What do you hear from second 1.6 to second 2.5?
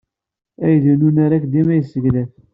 yesseglaf.